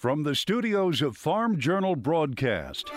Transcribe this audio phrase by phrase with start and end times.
[0.00, 2.90] From the studios of Farm Journal Broadcast,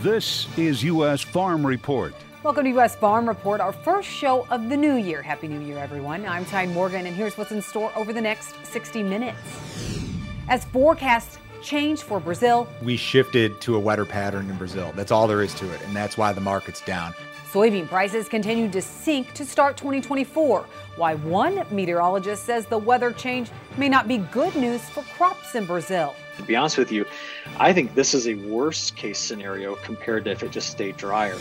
[0.00, 1.20] this is U.S.
[1.20, 2.14] Farm Report.
[2.42, 2.96] Welcome to U.S.
[2.96, 5.20] Farm Report, our first show of the new year.
[5.20, 6.24] Happy New Year, everyone.
[6.24, 9.36] I'm Tyne Morgan, and here's what's in store over the next 60 minutes.
[10.48, 14.90] As forecasts change for Brazil, we shifted to a wetter pattern in Brazil.
[14.96, 17.12] That's all there is to it, and that's why the market's down.
[17.52, 20.64] Soybean prices continue to sink to start 2024.
[20.96, 25.66] Why one meteorologist says the weather change may not be good news for crops in
[25.66, 26.14] Brazil.
[26.36, 27.04] To be honest with you,
[27.58, 31.36] I think this is a worst case scenario compared to if it just stayed drier.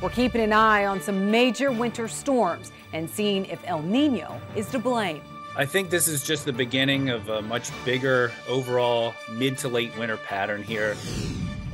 [0.00, 4.68] We're keeping an eye on some major winter storms and seeing if El Nino is
[4.70, 5.22] to blame.
[5.54, 9.96] I think this is just the beginning of a much bigger overall mid to late
[9.98, 10.96] winter pattern here.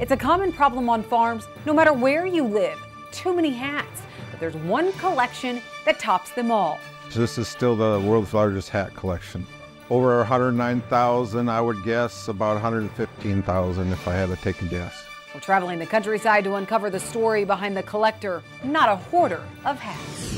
[0.00, 2.78] It's a common problem on farms, no matter where you live
[3.12, 6.78] too many hats, but there's one collection that tops them all.
[7.14, 9.46] This is still the world's largest hat collection.
[9.90, 15.04] Over 109,000, I would guess about 115,000 if I had to take a guess.
[15.34, 19.78] We're traveling the countryside to uncover the story behind the collector, not a hoarder of
[19.78, 20.36] hats.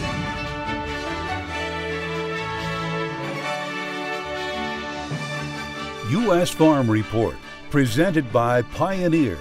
[6.10, 6.50] U.S.
[6.50, 7.36] Farm Report,
[7.70, 9.38] presented by Pioneer.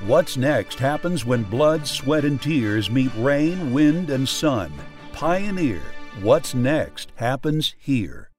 [0.00, 4.72] What's next happens when blood, sweat, and tears meet rain, wind, and sun.
[5.12, 5.82] Pioneer.
[6.18, 8.30] What's next happens here.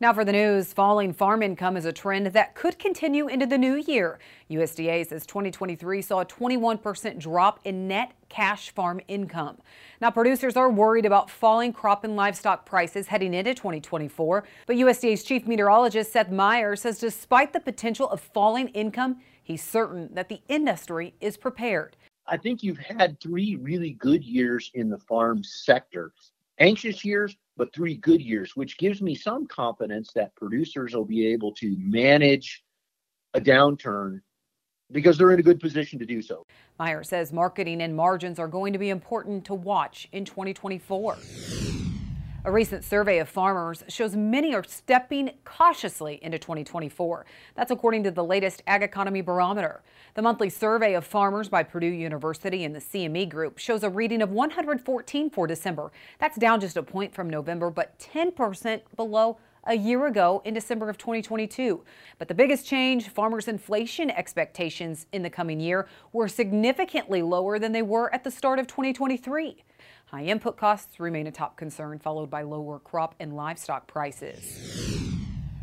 [0.00, 3.58] Now for the news, falling farm income is a trend that could continue into the
[3.58, 4.18] new year.
[4.50, 9.58] USDA says 2023 saw a 21% drop in net cash farm income.
[10.00, 15.22] Now producers are worried about falling crop and livestock prices heading into 2024, but USDA's
[15.22, 20.42] chief meteorologist Seth Meyer says despite the potential of falling income, He's certain that the
[20.48, 21.96] industry is prepared.
[22.26, 26.12] I think you've had three really good years in the farm sector.
[26.60, 31.26] Anxious years, but three good years, which gives me some confidence that producers will be
[31.26, 32.64] able to manage
[33.34, 34.20] a downturn
[34.90, 36.46] because they're in a good position to do so.
[36.78, 41.18] Meyer says marketing and margins are going to be important to watch in 2024.
[42.48, 47.26] A recent survey of farmers shows many are stepping cautiously into 2024.
[47.54, 49.82] That's according to the latest Ag Economy Barometer.
[50.14, 54.22] The monthly survey of farmers by Purdue University and the CME Group shows a reading
[54.22, 55.92] of 114 for December.
[56.20, 60.88] That's down just a point from November, but 10% below a year ago in December
[60.88, 61.84] of 2022.
[62.18, 67.72] But the biggest change, farmers' inflation expectations in the coming year were significantly lower than
[67.72, 69.64] they were at the start of 2023.
[70.10, 74.58] High input costs remain a top concern, followed by lower crop and livestock prices.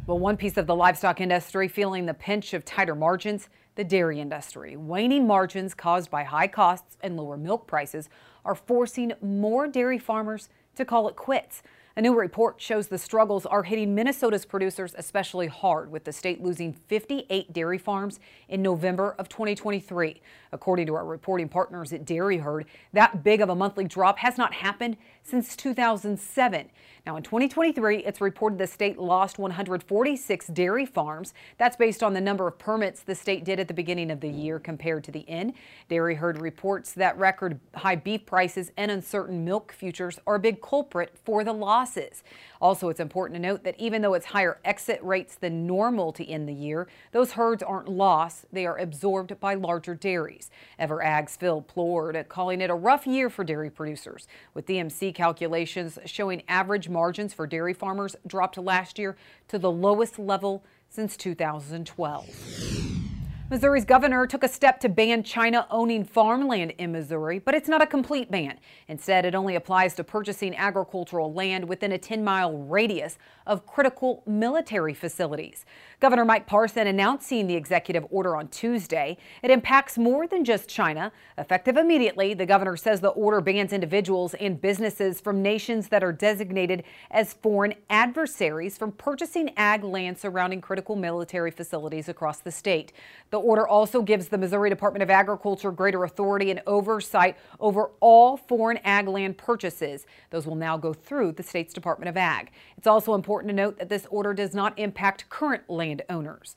[0.06, 4.20] Well, one piece of the livestock industry feeling the pinch of tighter margins, the dairy
[4.20, 4.78] industry.
[4.78, 8.08] Waning margins caused by high costs and lower milk prices
[8.46, 11.64] are forcing more dairy farmers to call it quits.
[11.98, 16.44] A new report shows the struggles are hitting Minnesota's producers especially hard, with the state
[16.44, 18.20] losing 58 dairy farms
[18.50, 20.22] in November of 2023.
[20.52, 24.38] According to our reporting partners at Dairy Herd, that big of a monthly drop has
[24.38, 26.70] not happened since 2007.
[27.06, 31.36] Now, in 2023, it's reported the state lost 146 dairy farms.
[31.58, 34.30] That's based on the number of permits the state did at the beginning of the
[34.30, 35.54] year compared to the end.
[35.88, 40.62] Dairy Herd reports that record high beef prices and uncertain milk futures are a big
[40.62, 42.24] culprit for the losses.
[42.60, 46.28] Also, it's important to note that even though it's higher exit rates than normal to
[46.28, 48.46] end the year, those herds aren't lost.
[48.52, 50.50] They are absorbed by larger dairies.
[50.80, 56.44] EverAg's Phil Plourd calling it a rough year for dairy producers, with DMC calculations showing
[56.48, 59.16] average margins for dairy farmers dropped last year
[59.48, 63.15] to the lowest level since 2012.
[63.48, 67.80] Missouri's governor took a step to ban China owning farmland in Missouri, but it's not
[67.80, 68.58] a complete ban.
[68.88, 74.24] Instead, it only applies to purchasing agricultural land within a 10 mile radius of critical
[74.26, 75.64] military facilities.
[76.00, 79.16] Governor Mike Parson announcing the executive order on Tuesday.
[79.44, 81.12] It impacts more than just China.
[81.38, 86.12] Effective immediately, the governor says the order bans individuals and businesses from nations that are
[86.12, 92.92] designated as foreign adversaries from purchasing ag land surrounding critical military facilities across the state.
[93.30, 98.38] The order also gives the Missouri Department of Agriculture greater authority and oversight over all
[98.38, 100.06] foreign ag land purchases.
[100.30, 102.52] Those will now go through the state's Department of Ag.
[102.78, 106.56] It's also important to note that this order does not impact current land landowners.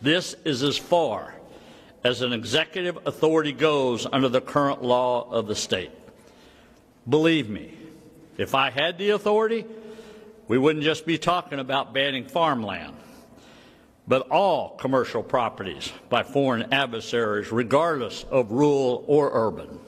[0.00, 1.34] This is as far
[2.04, 5.90] as an executive authority goes under the current law of the state.
[7.08, 7.74] Believe me,
[8.36, 9.64] if I had the authority,
[10.46, 12.94] we wouldn't just be talking about banning farmland,
[14.08, 19.78] but all commercial properties by foreign adversaries, regardless of rural or urban.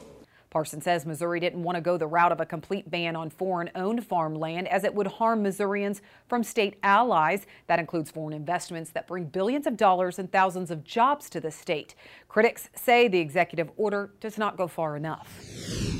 [0.50, 3.70] Parson says Missouri didn't want to go the route of a complete ban on foreign
[3.76, 7.46] owned farmland as it would harm Missourians from state allies.
[7.68, 11.52] That includes foreign investments that bring billions of dollars and thousands of jobs to the
[11.52, 11.94] state.
[12.28, 15.99] Critics say the executive order does not go far enough.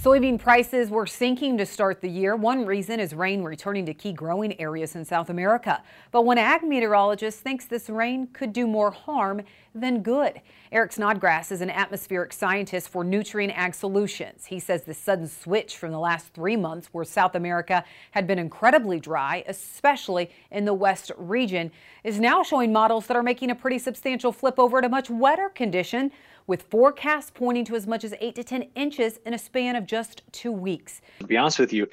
[0.00, 2.36] Soybean prices were sinking to start the year.
[2.36, 5.82] One reason is rain returning to key growing areas in South America.
[6.12, 9.42] But one ag meteorologist thinks this rain could do more harm
[9.74, 10.40] than good.
[10.70, 14.46] Eric Snodgrass is an atmospheric scientist for Nutrien Ag Solutions.
[14.46, 18.38] He says the sudden switch from the last three months where South America had been
[18.38, 21.72] incredibly dry, especially in the west region,
[22.04, 25.48] is now showing models that are making a pretty substantial flip over to much wetter
[25.48, 26.12] condition
[26.48, 29.86] with forecasts pointing to as much as 8 to 10 inches in a span of
[29.86, 31.00] just two weeks.
[31.20, 31.86] To be honest with you,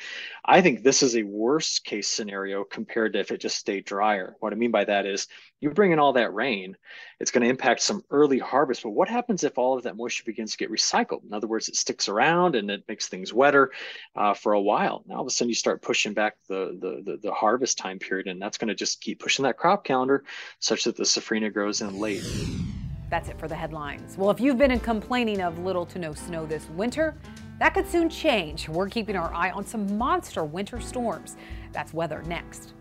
[0.46, 4.38] I think this is a worst case scenario compared to if it just stayed drier.
[4.40, 5.28] What I mean by that is
[5.60, 6.78] you bring in all that rain,
[7.20, 8.84] it's going to impact some early harvest.
[8.84, 11.26] But what happens if all of that moisture begins to get recycled?
[11.26, 13.72] In other words, it sticks around and it makes things wetter
[14.16, 15.04] uh, for a while.
[15.06, 18.00] Now all of a sudden you start pushing back the, the, the, the harvest time
[18.00, 20.24] period, and that's going to just keep pushing that crop calendar
[20.60, 22.24] such that the safrinha grows in late.
[23.10, 24.18] That's it for the headlines.
[24.18, 27.16] Well, if you've been complaining of little to no snow this winter,
[27.60, 28.68] that could soon change.
[28.68, 31.38] We're keeping our eye on some monster winter storms.
[31.72, 32.74] That's weather next.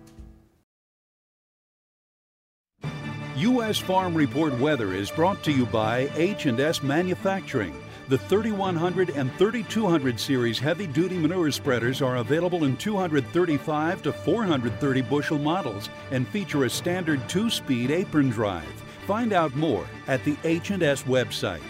[3.37, 3.79] U.S.
[3.79, 7.75] Farm Report weather is brought to you by H&S Manufacturing.
[8.09, 15.03] The 3100 and 3200 series heavy duty manure spreaders are available in 235 to 430
[15.03, 18.85] bushel models and feature a standard two speed apron drive.
[19.07, 21.61] Find out more at the H&S website.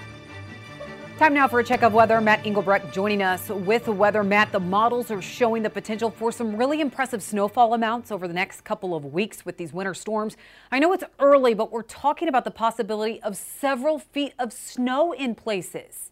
[1.19, 2.21] Time now for a check of weather.
[2.21, 4.25] Matt Engelbrecht joining us with the weather.
[4.25, 8.35] Matt, the models are showing the potential for some really impressive snowfall amounts over the
[8.35, 10.37] next couple of weeks with these winter storms.
[10.73, 15.13] I know it's early, but we're talking about the possibility of several feet of snow
[15.13, 16.11] in places.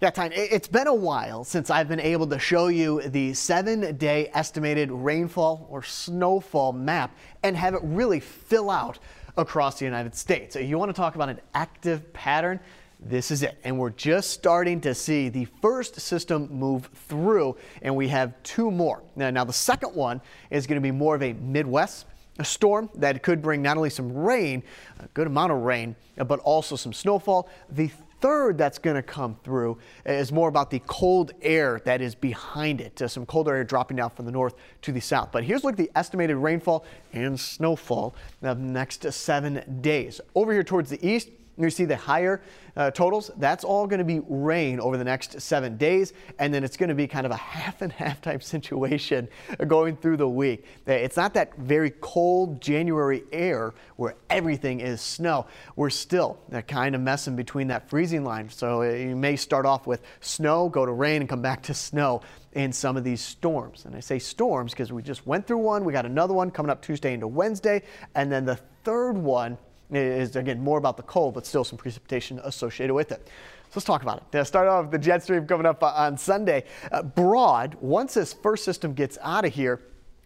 [0.00, 0.32] Yeah, time.
[0.34, 4.90] it's been a while since I've been able to show you the seven day estimated
[4.90, 8.98] rainfall or snowfall map and have it really fill out
[9.36, 10.54] across the United States.
[10.54, 12.60] So You want to talk about an active pattern?
[12.98, 13.58] This is it.
[13.64, 18.70] And we're just starting to see the first system move through, and we have two
[18.70, 19.02] more.
[19.16, 22.06] Now, now the second one is going to be more of a Midwest
[22.38, 24.62] a storm that could bring not only some rain,
[24.98, 27.48] a good amount of rain, but also some snowfall.
[27.68, 32.14] The third that's going to come through is more about the cold air that is
[32.14, 33.00] behind it.
[33.00, 35.30] Uh, some colder air dropping down from the north to the south.
[35.32, 40.20] But here's look at the estimated rainfall and snowfall of the next seven days.
[40.34, 41.28] Over here towards the east,
[41.64, 42.42] you see the higher
[42.76, 43.30] uh, totals.
[43.36, 46.88] That's all going to be rain over the next seven days, and then it's going
[46.88, 49.28] to be kind of a half and half type situation
[49.66, 50.64] going through the week.
[50.86, 55.46] It's not that very cold January air where everything is snow.
[55.76, 58.48] We're still kind of messing between that freezing line.
[58.48, 61.74] So uh, you may start off with snow, go to rain, and come back to
[61.74, 62.22] snow
[62.52, 63.84] in some of these storms.
[63.84, 65.84] And I say storms because we just went through one.
[65.84, 67.82] We got another one coming up Tuesday into Wednesday,
[68.14, 69.58] and then the third one
[69.92, 73.26] is again more about the cold, but still some precipitation associated with it.
[73.26, 74.24] So let's talk about it.
[74.32, 76.64] Now, start off the jet stream coming up uh, on Sunday.
[76.90, 79.80] Uh, broad, once this first system gets out of here,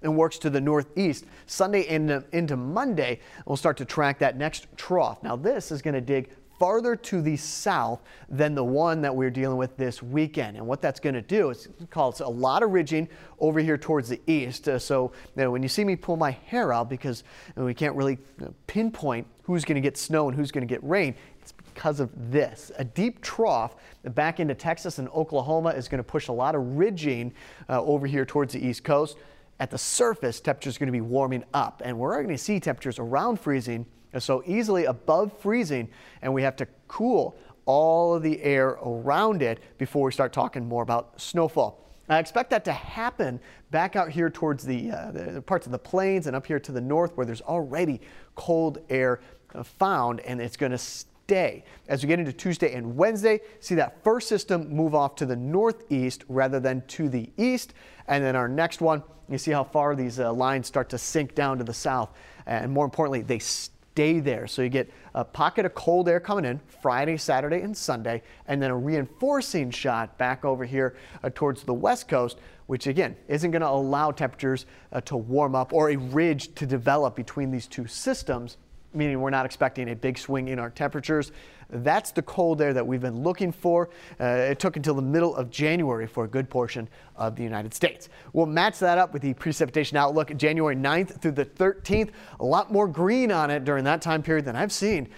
[0.05, 1.25] and works to the northeast.
[1.47, 5.23] Sunday into Monday, we'll start to track that next trough.
[5.23, 9.31] Now, this is going to dig farther to the south than the one that we're
[9.31, 10.57] dealing with this weekend.
[10.57, 13.09] And what that's going to do is cause a lot of ridging
[13.41, 14.69] over here towards the east.
[14.69, 17.67] Uh, so you know, when you see me pull my hair out because you know,
[17.67, 18.19] we can't really
[18.67, 22.11] pinpoint who's going to get snow and who's going to get rain, it's because of
[22.31, 22.73] this.
[22.79, 26.63] A deep trough back into Texas and Oklahoma is going to push a lot of
[26.77, 27.33] ridging
[27.69, 29.19] uh, over here towards the east coast.
[29.61, 32.99] At the surface, temperatures going to be warming up, and we're going to see temperatures
[32.99, 33.87] around freezing
[34.21, 35.89] so easily above freezing,
[36.23, 40.67] and we have to cool all of the air around it before we start talking
[40.67, 41.81] more about snowfall.
[42.09, 43.41] I expect that to happen
[43.71, 46.73] back out here towards the, uh, the, parts of the plains and up here to
[46.73, 48.01] the north where there's already
[48.35, 49.21] cold air
[49.63, 51.65] found, and it's going to stay.
[51.89, 55.37] As we get into Tuesday and Wednesday, see that first system move off to the
[55.37, 57.73] northeast rather than to the east.
[58.09, 61.35] And then our next one, you see how far these uh, lines start to sink
[61.35, 62.11] down to the south.
[62.47, 64.47] And more importantly, they stay there.
[64.47, 68.61] So you get a pocket of cold air coming in Friday, Saturday, and Sunday, and
[68.61, 73.51] then a reinforcing shot back over here uh, towards the west coast, which again isn't
[73.51, 77.67] going to allow temperatures uh, to warm up or a ridge to develop between these
[77.67, 78.57] two systems
[78.95, 81.33] meaning we're not expecting a big swing in our temperatures.
[81.71, 83.91] That's the cold air that we've been looking for.
[84.21, 87.75] Uh, it took until the middle of January for a good portion of the United
[87.75, 88.09] States.
[88.33, 92.11] We'll match that up with the precipitation outlook January 9th through the 13th.
[92.41, 95.09] A lot more green on it during that time period than I've seen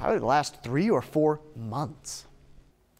[0.00, 2.26] probably the last three or four months.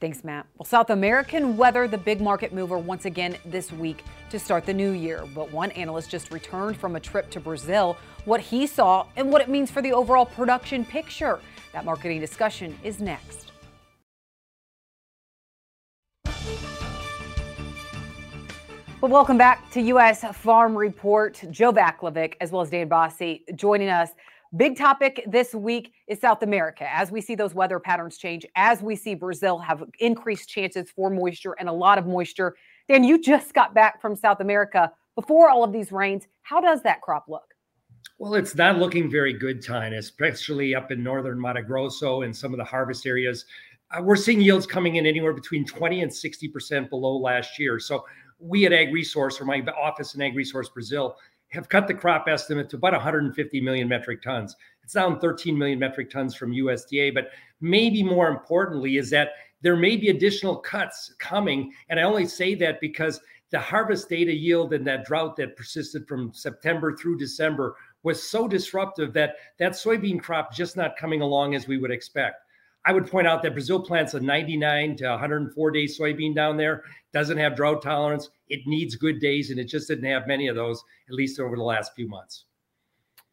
[0.00, 0.46] Thanks, Matt.
[0.56, 4.72] Well, South American weather, the big market mover once again this week to start the
[4.72, 5.24] new year.
[5.34, 9.42] But one analyst just returned from a trip to Brazil, what he saw and what
[9.42, 11.40] it means for the overall production picture.
[11.72, 13.52] That marketing discussion is next.
[19.00, 20.24] Well, welcome back to U.S.
[20.36, 21.40] Farm Report.
[21.50, 24.10] Joe Vaclavik, as well as Dan Basse, joining us.
[24.56, 26.84] Big topic this week is South America.
[26.92, 31.08] As we see those weather patterns change, as we see Brazil have increased chances for
[31.08, 32.56] moisture and a lot of moisture.
[32.88, 36.26] Dan, you just got back from South America before all of these rains.
[36.42, 37.54] How does that crop look?
[38.20, 42.52] Well, it's not looking very good, Tyne, especially up in northern Mato Grosso and some
[42.52, 43.46] of the harvest areas.
[43.90, 47.78] Uh, we're seeing yields coming in anywhere between 20 and 60% below last year.
[47.78, 48.04] So
[48.38, 51.16] we at Ag Resource, or my office in Ag Resource Brazil,
[51.48, 54.54] have cut the crop estimate to about 150 million metric tons.
[54.84, 57.30] It's down 13 million metric tons from USDA, but
[57.62, 59.30] maybe more importantly is that
[59.62, 61.72] there may be additional cuts coming.
[61.88, 63.18] And I only say that because
[63.50, 68.48] the harvest data yield and that drought that persisted from September through December was so
[68.48, 72.36] disruptive that that soybean crop just not coming along as we would expect.
[72.86, 76.82] I would point out that Brazil plants a 99 to 104 day soybean down there,
[77.12, 78.30] doesn't have drought tolerance.
[78.48, 81.56] It needs good days, and it just didn't have many of those, at least over
[81.56, 82.46] the last few months.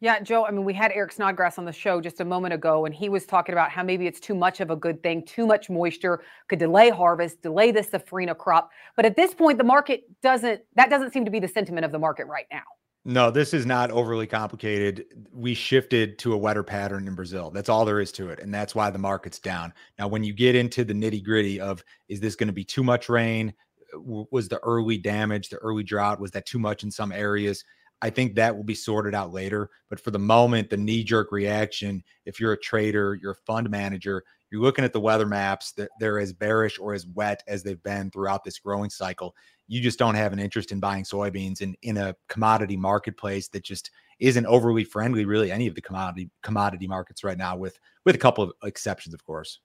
[0.00, 2.84] Yeah, Joe, I mean, we had Eric Snodgrass on the show just a moment ago,
[2.84, 5.44] and he was talking about how maybe it's too much of a good thing, too
[5.44, 8.70] much moisture could delay harvest, delay the safrinha crop.
[8.94, 11.90] But at this point, the market doesn't, that doesn't seem to be the sentiment of
[11.90, 12.62] the market right now.
[13.04, 15.06] No, this is not overly complicated.
[15.32, 17.50] We shifted to a wetter pattern in Brazil.
[17.50, 18.40] That's all there is to it.
[18.40, 19.72] And that's why the market's down.
[19.98, 22.82] Now, when you get into the nitty gritty of is this going to be too
[22.82, 23.54] much rain?
[23.94, 27.64] Was the early damage, the early drought, was that too much in some areas?
[28.02, 29.70] I think that will be sorted out later.
[29.88, 33.70] But for the moment, the knee jerk reaction, if you're a trader, you're a fund
[33.70, 37.62] manager, you're looking at the weather maps that they're as bearish or as wet as
[37.62, 39.34] they've been throughout this growing cycle
[39.68, 43.62] you just don't have an interest in buying soybeans in, in a commodity marketplace that
[43.62, 48.16] just isn't overly friendly, really, any of the commodity commodity markets right now, with with
[48.16, 49.60] a couple of exceptions, of course.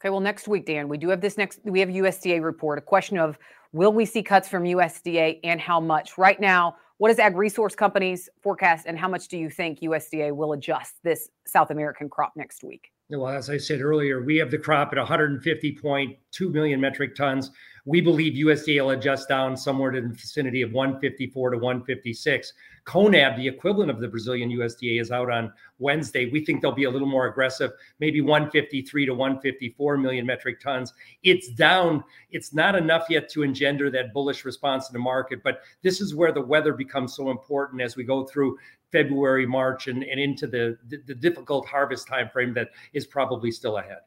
[0.00, 1.60] Okay, well, next week, Dan, we do have this next.
[1.64, 2.78] We have USDA report.
[2.78, 3.38] A question of
[3.72, 6.16] will we see cuts from USDA and how much?
[6.18, 10.34] Right now, what is Ag Resource companies forecast, and how much do you think USDA
[10.34, 12.90] will adjust this South American crop next week?
[13.10, 17.50] Well, as I said earlier, we have the crop at 150.2 million metric tons.
[17.84, 22.52] We believe USDA will adjust down somewhere to the vicinity of 154 to 156.
[22.84, 26.30] CONAB, the equivalent of the Brazilian USDA, is out on Wednesday.
[26.30, 30.92] We think they'll be a little more aggressive, maybe 153 to 154 million metric tons.
[31.22, 32.02] It's down.
[32.30, 36.14] It's not enough yet to engender that bullish response in the market, but this is
[36.14, 38.58] where the weather becomes so important as we go through
[38.92, 43.78] February, March, and, and into the, the, the difficult harvest timeframe that is probably still
[43.78, 43.98] ahead.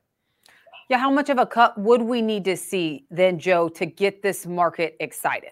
[0.90, 4.22] Yeah, how much of a cut would we need to see then, Joe, to get
[4.22, 5.52] this market excited?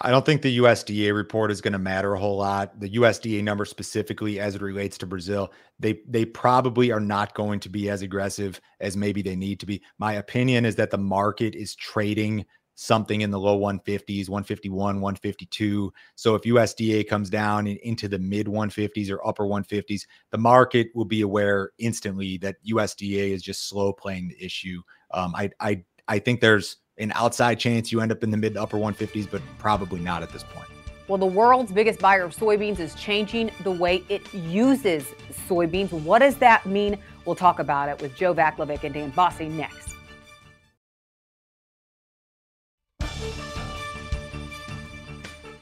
[0.00, 2.80] I don't think the USDA report is going to matter a whole lot.
[2.80, 7.60] The USDA number specifically as it relates to Brazil, they they probably are not going
[7.60, 9.82] to be as aggressive as maybe they need to be.
[9.98, 15.92] My opinion is that the market is trading something in the low 150s, 151, 152.
[16.16, 20.88] So if USDA comes down in, into the mid 150s or upper 150s, the market
[20.94, 24.82] will be aware instantly that USDA is just slow playing the issue.
[25.12, 28.54] Um, I, I, I think there's an outside chance you end up in the mid
[28.54, 30.68] to upper 150s, but probably not at this point.
[31.06, 35.04] Well, the world's biggest buyer of soybeans is changing the way it uses
[35.48, 35.92] soybeans.
[35.92, 36.98] What does that mean?
[37.26, 39.93] We'll talk about it with Joe Vaclavik and Dan Basse next.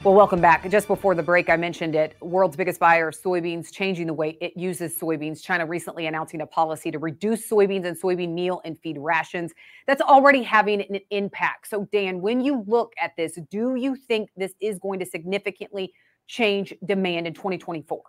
[0.04, 0.68] Well, welcome back.
[0.68, 2.16] Just before the break, I mentioned it.
[2.20, 5.40] World's biggest buyer of soybeans changing the way it uses soybeans.
[5.40, 9.52] China recently announcing a policy to reduce soybeans and soybean meal and feed rations.
[9.86, 11.68] That's already having an impact.
[11.68, 15.92] So, Dan, when you look at this, do you think this is going to significantly
[16.26, 18.02] change demand in 2024?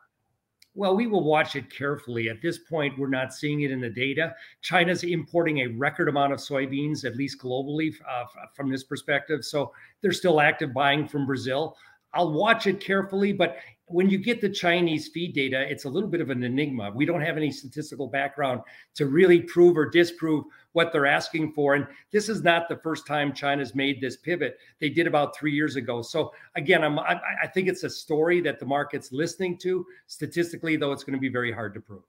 [0.75, 2.30] Well, we will watch it carefully.
[2.30, 4.34] At this point, we're not seeing it in the data.
[4.62, 8.25] China's importing a record amount of soybeans, at least globally, uh,
[8.56, 9.46] from this perspective.
[9.46, 11.77] So they're still active buying from Brazil.
[12.13, 16.10] I'll watch it carefully, but when you get the Chinese feed data, it's a little
[16.10, 16.91] bit of an enigma.
[16.96, 18.62] We don't have any statistical background
[18.96, 21.75] to really prove or disprove what they're asking for.
[21.75, 24.58] And this is not the first time China's made this pivot.
[24.79, 26.01] They did about three years ago.
[26.01, 29.86] So again, I'm, I, I think it's a story that the market's listening to.
[30.08, 32.03] Statistically, though, it's going to be very hard to prove.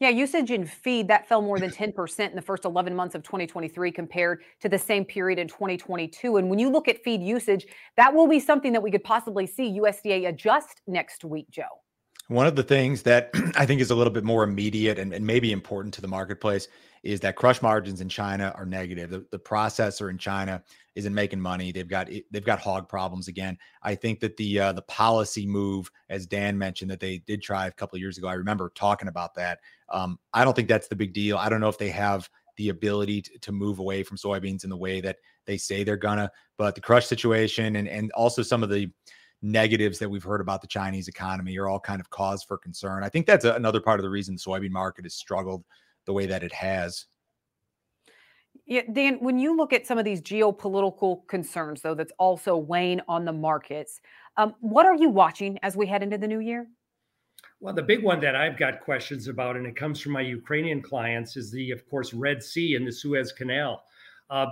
[0.00, 3.22] Yeah, usage in feed that fell more than 10% in the first 11 months of
[3.22, 6.38] 2023 compared to the same period in 2022.
[6.38, 7.66] And when you look at feed usage,
[7.98, 11.82] that will be something that we could possibly see USDA adjust next week, Joe.
[12.30, 15.26] One of the things that I think is a little bit more immediate and, and
[15.26, 16.68] maybe important to the marketplace
[17.02, 19.10] is that crush margins in China are negative.
[19.10, 20.62] The, the processor in China
[20.94, 21.72] isn't making money.
[21.72, 23.58] They've got they've got hog problems again.
[23.82, 27.66] I think that the uh, the policy move, as Dan mentioned, that they did try
[27.66, 28.28] a couple of years ago.
[28.28, 29.58] I remember talking about that.
[29.88, 31.36] Um, I don't think that's the big deal.
[31.36, 34.70] I don't know if they have the ability to, to move away from soybeans in
[34.70, 36.30] the way that they say they're gonna.
[36.58, 38.88] But the crush situation and and also some of the
[39.42, 43.02] negatives that we've heard about the Chinese economy are all kind of cause for concern.
[43.02, 45.64] I think that's a, another part of the reason the soybean market has struggled
[46.04, 47.06] the way that it has.
[48.66, 53.00] Yeah, Dan, when you look at some of these geopolitical concerns, though, that's also weighing
[53.08, 54.00] on the markets,
[54.36, 56.66] um, what are you watching as we head into the new year?
[57.60, 60.82] Well, the big one that I've got questions about, and it comes from my Ukrainian
[60.82, 63.82] clients, is the, of course, Red Sea and the Suez Canal.
[64.30, 64.46] Uh,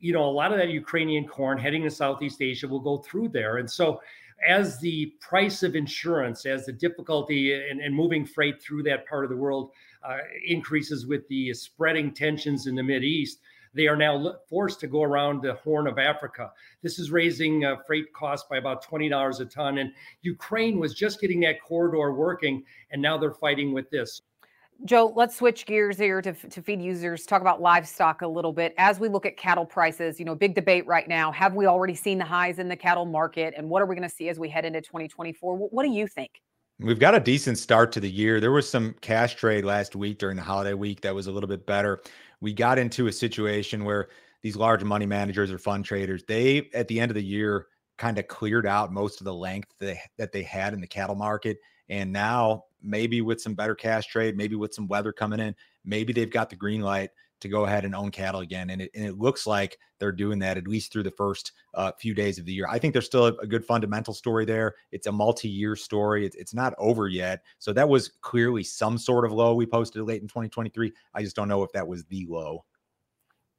[0.00, 3.28] you know, a lot of that Ukrainian corn heading to Southeast Asia will go through
[3.28, 3.56] there.
[3.58, 4.00] And so
[4.46, 9.24] as the price of insurance, as the difficulty in, in moving freight through that part
[9.24, 9.70] of the world
[10.02, 13.38] uh, increases with the spreading tensions in the Mid East,
[13.74, 16.52] they are now forced to go around the Horn of Africa.
[16.82, 19.78] This is raising uh, freight costs by about $20 a ton.
[19.78, 24.20] And Ukraine was just getting that corridor working, and now they're fighting with this.
[24.84, 28.74] Joe, let's switch gears here to, to feed users, talk about livestock a little bit.
[28.78, 31.30] As we look at cattle prices, you know, big debate right now.
[31.30, 33.54] Have we already seen the highs in the cattle market?
[33.56, 35.56] And what are we going to see as we head into 2024?
[35.56, 36.42] What, do you think?
[36.80, 38.40] We've got a decent start to the year.
[38.40, 41.48] There was some cash trade last week during the holiday week that was a little
[41.48, 42.02] bit better.
[42.40, 44.08] We got into a situation where
[44.42, 48.18] these large money managers or fund traders, they at the end of the year kind
[48.18, 51.14] of cleared out most of the length that they, that they had in the cattle
[51.14, 51.58] market.
[51.88, 56.12] And now maybe with some better cash trade, maybe with some weather coming in, maybe
[56.12, 57.10] they've got the green light
[57.42, 58.70] to go ahead and own cattle again.
[58.70, 61.92] And it, and it looks like they're doing that at least through the first uh,
[61.98, 62.66] few days of the year.
[62.70, 64.74] I think there's still a, a good fundamental story there.
[64.92, 67.42] It's a multi year story, it's, it's not over yet.
[67.58, 70.92] So that was clearly some sort of low we posted late in 2023.
[71.14, 72.64] I just don't know if that was the low.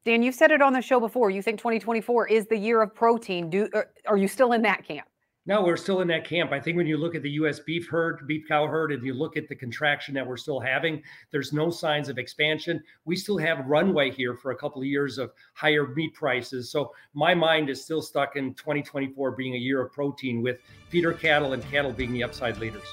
[0.06, 1.30] Dan, you've said it on the show before.
[1.30, 3.50] You think 2024 is the year of protein.
[3.50, 3.70] Do
[4.06, 5.08] are you still in that camp?
[5.45, 6.53] No, we're still in that camp.
[6.53, 7.59] I think when you look at the U.S.
[7.59, 11.03] beef herd, beef cow herd, and you look at the contraction that we're still having,
[11.31, 12.81] there's no signs of expansion.
[13.03, 16.72] We still have runway here for a couple of years of higher meat prices.
[16.72, 21.11] So my mind is still stuck in 2024 being a year of protein with feeder
[21.11, 22.87] cattle and cattle being the upside leaders.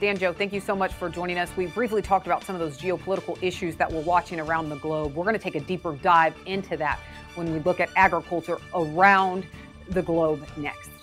[0.00, 1.50] Dan Joe, thank you so much for joining us.
[1.56, 5.16] We briefly talked about some of those geopolitical issues that we're watching around the globe.
[5.16, 7.00] We're going to take a deeper dive into that
[7.34, 9.44] when we look at agriculture around
[9.88, 10.93] the globe next.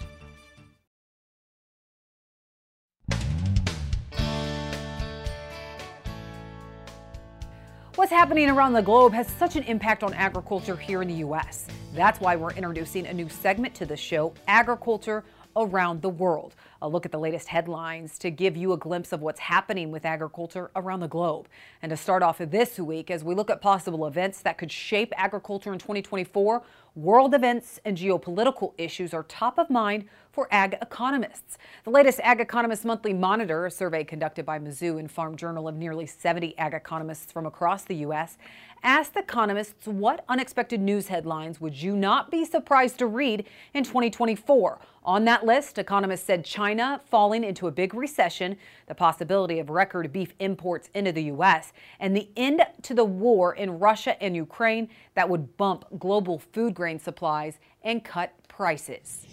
[8.01, 11.67] What's happening around the globe has such an impact on agriculture here in the U.S.
[11.93, 15.23] That's why we're introducing a new segment to the show, Agriculture
[15.55, 19.21] Around the World a look at the latest headlines to give you a glimpse of
[19.21, 21.47] what's happening with agriculture around the globe.
[21.81, 25.13] And to start off this week, as we look at possible events that could shape
[25.15, 26.63] agriculture in 2024,
[26.95, 31.57] world events and geopolitical issues are top of mind for ag economists.
[31.83, 35.75] The latest Ag Economist Monthly Monitor, a survey conducted by Mizzou and Farm Journal of
[35.75, 38.37] nearly 70 ag economists from across the U.S.,
[38.83, 44.79] asked economists what unexpected news headlines would you not be surprised to read in 2024.
[45.03, 50.11] On that list, economists said China falling into a big recession, the possibility of record
[50.11, 54.89] beef imports into the U.S., and the end to the war in Russia and Ukraine
[55.15, 59.25] that would bump global food grain supplies and cut prices.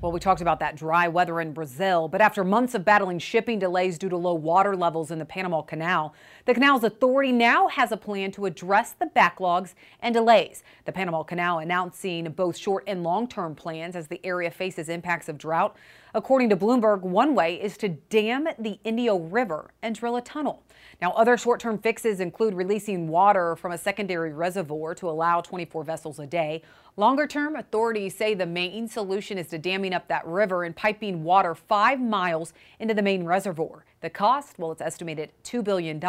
[0.00, 3.58] Well, we talked about that dry weather in Brazil, but after months of battling shipping
[3.58, 6.14] delays due to low water levels in the Panama Canal,
[6.46, 10.62] the canal's authority now has a plan to address the backlogs and delays.
[10.86, 15.28] The Panama Canal announcing both short and long term plans as the area faces impacts
[15.28, 15.76] of drought.
[16.14, 20.62] According to Bloomberg, one way is to dam the Indio River and drill a tunnel.
[21.02, 25.84] Now, other short term fixes include releasing water from a secondary reservoir to allow 24
[25.84, 26.62] vessels a day.
[26.96, 31.22] Longer term, authorities say the main solution is to damming up that river and piping
[31.22, 33.84] water five miles into the main reservoir.
[34.00, 36.02] The cost, well, it's estimated $2 billion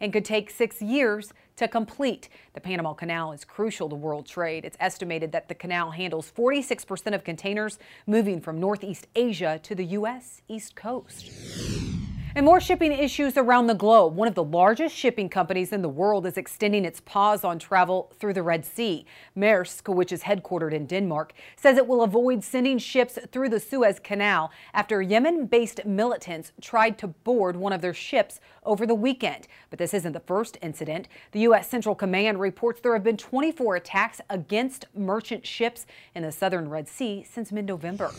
[0.00, 2.28] and could take six years to complete.
[2.54, 4.64] The Panama Canal is crucial to world trade.
[4.64, 9.84] It's estimated that the canal handles 46% of containers moving from Northeast Asia to the
[9.86, 10.42] U.S.
[10.48, 11.89] East Coast.
[12.32, 14.14] And more shipping issues around the globe.
[14.14, 18.12] One of the largest shipping companies in the world is extending its pause on travel
[18.20, 19.04] through the Red Sea.
[19.36, 23.98] Maersk, which is headquartered in Denmark, says it will avoid sending ships through the Suez
[23.98, 29.48] Canal after Yemen-based militants tried to board one of their ships over the weekend.
[29.68, 31.08] But this isn't the first incident.
[31.32, 31.68] The U.S.
[31.68, 36.86] Central Command reports there have been 24 attacks against merchant ships in the southern Red
[36.86, 38.12] Sea since mid-November.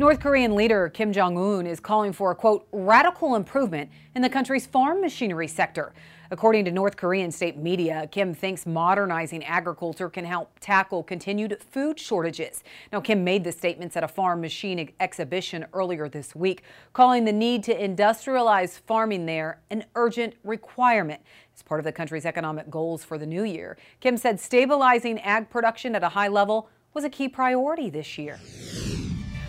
[0.00, 4.28] North Korean leader Kim Jong un is calling for a quote, radical improvement in the
[4.28, 5.92] country's farm machinery sector.
[6.30, 11.98] According to North Korean state media, Kim thinks modernizing agriculture can help tackle continued food
[11.98, 12.62] shortages.
[12.92, 17.32] Now, Kim made the statements at a farm machine exhibition earlier this week, calling the
[17.32, 21.20] need to industrialize farming there an urgent requirement.
[21.56, 25.50] As part of the country's economic goals for the new year, Kim said stabilizing ag
[25.50, 28.38] production at a high level was a key priority this year.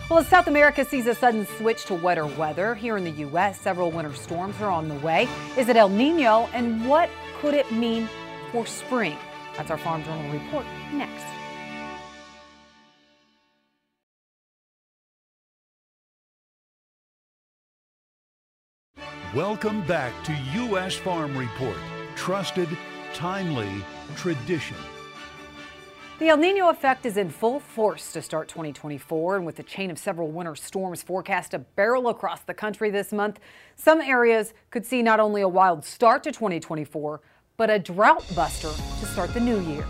[0.09, 3.61] Well, as South America sees a sudden switch to wetter weather, here in the U.S.,
[3.61, 5.27] several winter storms are on the way.
[5.55, 8.09] Is it El Nino, and what could it mean
[8.51, 9.15] for spring?
[9.55, 11.25] That's our Farm Journal report next.
[19.35, 20.95] Welcome back to U.S.
[20.95, 21.77] Farm Report.
[22.15, 22.69] Trusted,
[23.13, 23.69] timely,
[24.15, 24.77] tradition.
[26.19, 29.89] The El Nino effect is in full force to start 2024, and with a chain
[29.89, 33.39] of several winter storms forecast to barrel across the country this month,
[33.77, 37.21] some areas could see not only a wild start to 2024,
[37.55, 39.85] but a drought buster to start the new year.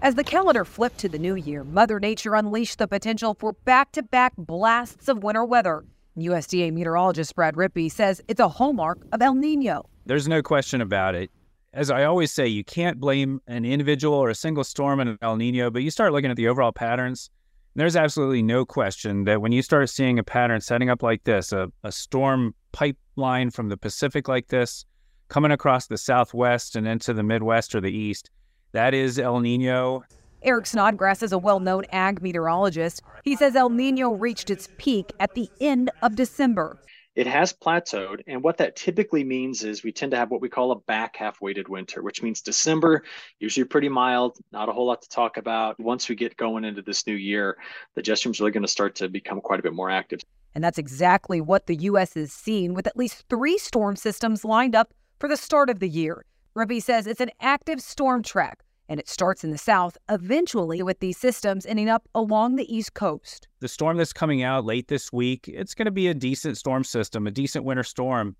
[0.00, 3.92] As the calendar flipped to the new year, Mother Nature unleashed the potential for back
[3.92, 5.84] to back blasts of winter weather.
[6.16, 9.90] USDA meteorologist Brad Rippey says it's a hallmark of El Nino.
[10.06, 11.30] There's no question about it
[11.72, 15.36] as I always say, you can't blame an individual or a single storm in El
[15.36, 17.30] Nino, but you start looking at the overall patterns.
[17.76, 21.52] there's absolutely no question that when you start seeing a pattern setting up like this,
[21.52, 24.84] a, a storm pipeline from the Pacific like this,
[25.28, 28.30] coming across the Southwest and into the Midwest or the East,
[28.72, 30.02] that is El Nino.
[30.42, 33.02] Eric Snodgrass is a well known ag meteorologist.
[33.22, 36.80] He says El Nino reached its peak at the end of December
[37.16, 38.20] it has plateaued.
[38.26, 41.16] And what that typically means is we tend to have what we call a back
[41.16, 43.02] half weighted winter, which means December,
[43.38, 45.78] usually pretty mild, not a whole lot to talk about.
[45.80, 47.56] Once we get going into this new year,
[47.94, 50.20] the jet stream's really going to start to become quite a bit more active.
[50.54, 52.16] And that's exactly what the U.S.
[52.16, 55.88] is seeing with at least three storm systems lined up for the start of the
[55.88, 56.24] year.
[56.56, 60.98] Rippey says it's an active storm track and it starts in the south, eventually with
[60.98, 63.46] these systems ending up along the east coast.
[63.60, 66.82] The storm that's coming out late this week, it's going to be a decent storm
[66.82, 68.34] system, a decent winter storm,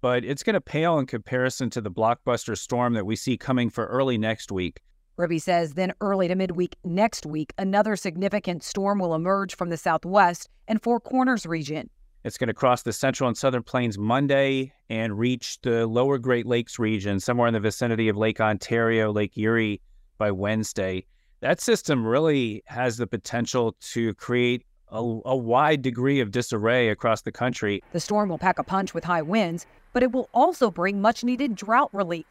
[0.00, 3.68] but it's going to pale in comparison to the blockbuster storm that we see coming
[3.68, 4.80] for early next week.
[5.18, 9.76] Rippey says then early to midweek next week, another significant storm will emerge from the
[9.76, 11.90] southwest and Four Corners region.
[12.22, 16.46] It's going to cross the central and southern plains Monday and reach the lower Great
[16.46, 19.80] Lakes region, somewhere in the vicinity of Lake Ontario, Lake Erie
[20.18, 21.04] by Wednesday.
[21.40, 27.22] That system really has the potential to create a, a, wide degree of disarray across
[27.22, 27.82] the country.
[27.92, 31.22] The storm will pack a punch with high winds, but it will also bring much
[31.22, 32.26] needed drought relief.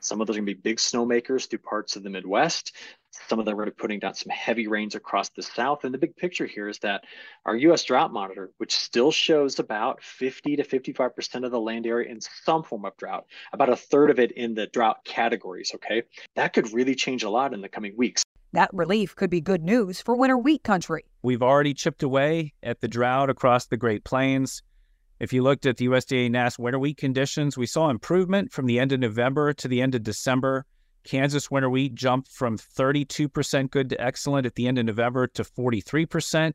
[0.00, 2.72] Some of those are going to be big snowmakers through parts of the Midwest.
[3.28, 5.84] Some of them are putting down some heavy rains across the South.
[5.84, 7.04] And the big picture here is that
[7.44, 7.84] our U.S.
[7.84, 12.62] drought monitor, which still shows about 50 to 55% of the land area in some
[12.62, 16.02] form of drought, about a third of it in the drought categories, okay?
[16.36, 18.22] That could really change a lot in the coming weeks.
[18.52, 21.04] That relief could be good news for winter wheat country.
[21.22, 24.62] We've already chipped away at the drought across the Great Plains.
[25.20, 28.80] If you looked at the USDA NASS winter wheat conditions, we saw improvement from the
[28.80, 30.64] end of November to the end of December.
[31.04, 35.42] Kansas winter wheat jumped from 32% good to excellent at the end of November to
[35.42, 36.52] 43%.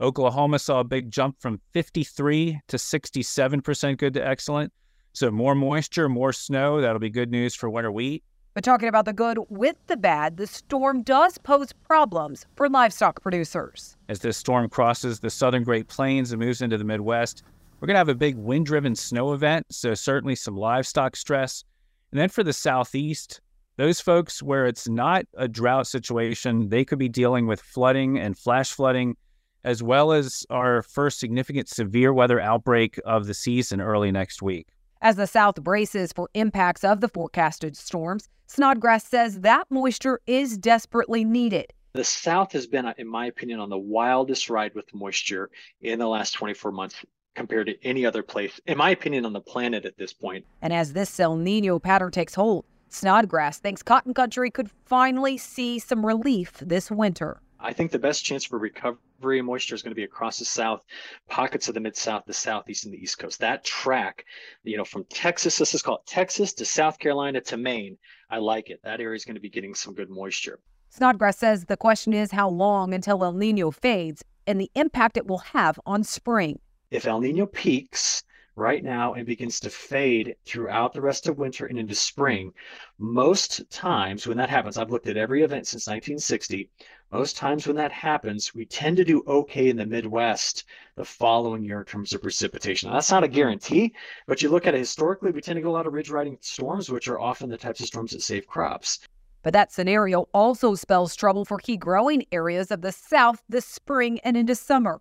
[0.00, 4.72] Oklahoma saw a big jump from 53 to 67% good to excellent.
[5.12, 8.22] So more moisture, more snow, that'll be good news for winter wheat.
[8.54, 13.22] But talking about the good with the bad, the storm does pose problems for livestock
[13.22, 13.96] producers.
[14.08, 17.42] As this storm crosses the southern Great Plains and moves into the Midwest,
[17.80, 21.62] we're going to have a big wind driven snow event, so certainly some livestock stress.
[22.10, 23.40] And then for the southeast,
[23.78, 28.36] those folks where it's not a drought situation, they could be dealing with flooding and
[28.36, 29.16] flash flooding,
[29.62, 34.66] as well as our first significant severe weather outbreak of the season early next week.
[35.00, 40.58] As the South braces for impacts of the forecasted storms, Snodgrass says that moisture is
[40.58, 41.72] desperately needed.
[41.92, 45.50] The South has been, in my opinion, on the wildest ride with moisture
[45.82, 46.96] in the last 24 months
[47.36, 50.44] compared to any other place, in my opinion, on the planet at this point.
[50.62, 55.78] And as this El Nino pattern takes hold, Snodgrass thinks cotton country could finally see
[55.78, 57.40] some relief this winter.
[57.60, 60.44] I think the best chance for recovery and moisture is going to be across the
[60.44, 60.84] south,
[61.28, 63.40] pockets of the mid south, the southeast, and the east coast.
[63.40, 64.24] That track,
[64.62, 67.98] you know, from Texas, this is called Texas to South Carolina to Maine.
[68.30, 68.80] I like it.
[68.84, 70.60] That area is going to be getting some good moisture.
[70.90, 75.26] Snodgrass says the question is how long until El Nino fades and the impact it
[75.26, 78.22] will have on spring if El Nino peaks,
[78.58, 82.52] right now and begins to fade throughout the rest of winter and into spring,
[82.98, 86.68] most times when that happens, I've looked at every event since 1960.
[87.10, 90.64] Most times when that happens, we tend to do okay in the Midwest
[90.96, 92.88] the following year in terms of precipitation.
[92.88, 93.94] Now, that's not a guarantee,
[94.26, 96.36] but you look at it historically, we tend to get a lot of ridge riding
[96.40, 99.00] storms, which are often the types of storms that save crops.
[99.42, 104.18] But that scenario also spells trouble for key growing areas of the South this spring
[104.20, 105.00] and into summer.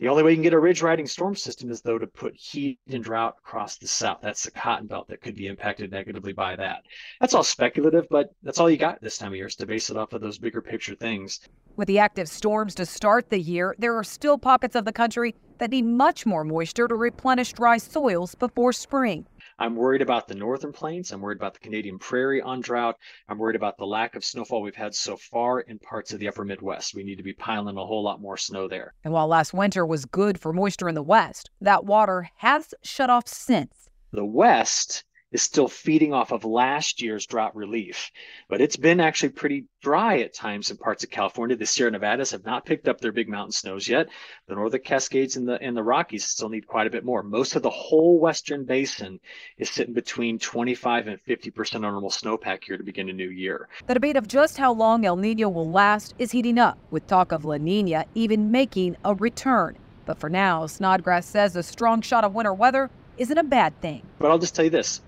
[0.00, 2.34] The only way you can get a ridge riding storm system is though to put
[2.34, 4.20] heat and drought across the south.
[4.22, 6.84] That's the cotton belt that could be impacted negatively by that.
[7.20, 9.90] That's all speculative, but that's all you got this time of year is to base
[9.90, 11.40] it off of those bigger picture things.
[11.76, 15.34] With the active storms to start the year, there are still pockets of the country
[15.58, 19.26] that need much more moisture to replenish dry soils before spring.
[19.60, 21.12] I'm worried about the northern plains.
[21.12, 22.96] I'm worried about the Canadian prairie on drought.
[23.28, 26.28] I'm worried about the lack of snowfall we've had so far in parts of the
[26.28, 26.94] upper Midwest.
[26.94, 28.94] We need to be piling a whole lot more snow there.
[29.04, 33.10] And while last winter was good for moisture in the West, that water has shut
[33.10, 33.90] off since.
[34.12, 38.10] The West is still feeding off of last year's drought relief.
[38.48, 41.56] But it's been actually pretty dry at times in parts of California.
[41.56, 44.08] The Sierra Nevadas have not picked up their big mountain snows yet.
[44.48, 47.22] The Northern Cascades and the and the Rockies still need quite a bit more.
[47.22, 49.20] Most of the whole western basin
[49.58, 53.30] is sitting between 25 and 50 percent on normal snowpack here to begin a new
[53.30, 53.68] year.
[53.86, 57.32] The debate of just how long El Nino will last is heating up, with talk
[57.32, 59.76] of La Nina even making a return.
[60.06, 64.02] But for now, Snodgrass says a strong shot of winter weather isn't a bad thing.
[64.18, 65.02] But I'll just tell you this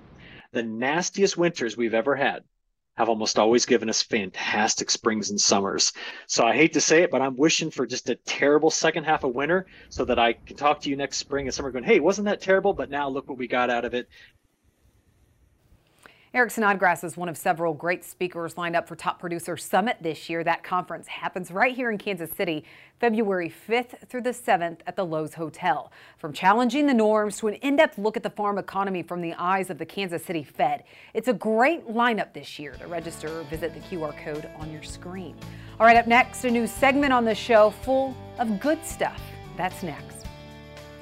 [0.52, 2.44] the nastiest winters we've ever had
[2.96, 5.92] have almost always given us fantastic springs and summers.
[6.26, 9.24] So I hate to say it, but I'm wishing for just a terrible second half
[9.24, 12.00] of winter so that I can talk to you next spring and summer going, hey,
[12.00, 12.74] wasn't that terrible?
[12.74, 14.08] But now look what we got out of it.
[16.34, 20.30] Eric Snodgrass is one of several great speakers lined up for Top Producer Summit this
[20.30, 20.42] year.
[20.42, 22.64] That conference happens right here in Kansas City,
[22.98, 25.92] February 5th through the 7th at the Loews Hotel.
[26.16, 29.68] From challenging the norms to an in-depth look at the farm economy from the eyes
[29.68, 30.84] of the Kansas City Fed.
[31.12, 32.72] It's a great lineup this year.
[32.80, 35.36] To register, visit the QR code on your screen.
[35.78, 39.20] All right, up next, a new segment on the show full of good stuff.
[39.58, 40.24] That's next.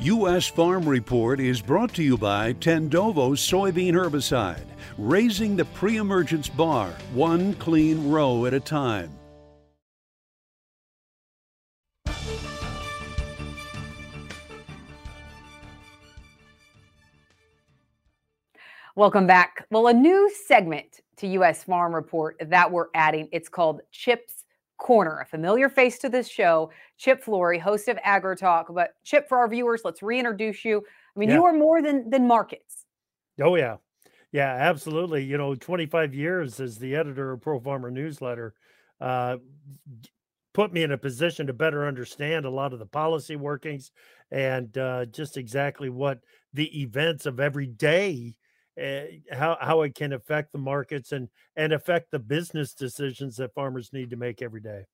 [0.01, 0.49] U.S.
[0.49, 6.90] Farm Report is brought to you by Tendovo soybean herbicide raising the pre emergence bar
[7.12, 9.11] one clean row at a time.
[18.96, 19.66] Welcome back.
[19.70, 21.64] Well, a new segment to U.S.
[21.64, 23.29] Farm Report that we're adding.
[23.33, 24.44] It's called Chip's
[24.79, 28.66] Corner, a familiar face to this show, Chip Flory, host of Agri Talk.
[28.74, 30.83] But Chip, for our viewers, let's reintroduce you.
[31.14, 31.37] I mean, yeah.
[31.37, 32.85] you are more than than markets.
[33.40, 33.76] Oh yeah,
[34.33, 35.25] yeah, absolutely.
[35.25, 38.55] You know, 25 years as the editor of Pro Farmer Newsletter
[39.01, 39.38] uh,
[40.53, 43.90] put me in a position to better understand a lot of the policy workings
[44.31, 46.21] and uh, just exactly what
[46.53, 48.37] the events of every day
[48.81, 53.53] uh, how how it can affect the markets and and affect the business decisions that
[53.53, 54.85] farmers need to make every day.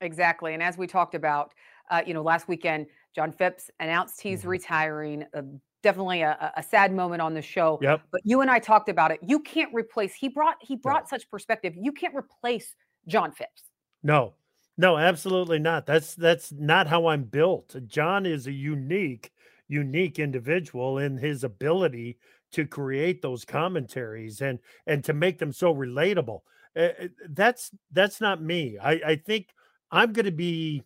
[0.00, 1.52] Exactly, and as we talked about,
[1.90, 4.48] uh, you know, last weekend, John Phipps announced he's mm-hmm.
[4.48, 5.24] retiring.
[5.34, 5.42] Uh,
[5.82, 7.78] definitely a, a, sad moment on the show.
[7.82, 8.02] Yep.
[8.10, 9.20] But you and I talked about it.
[9.22, 10.14] You can't replace.
[10.14, 11.74] He brought he brought such perspective.
[11.76, 12.74] You can't replace
[13.06, 13.64] John Phipps.
[14.02, 14.34] No,
[14.76, 15.86] no, absolutely not.
[15.86, 17.76] That's that's not how I'm built.
[17.86, 19.32] John is a unique,
[19.68, 22.18] unique individual in his ability
[22.52, 26.40] to create those commentaries and and to make them so relatable.
[26.76, 26.88] Uh,
[27.28, 28.78] that's that's not me.
[28.82, 29.48] I I think
[29.90, 30.82] I'm going to be.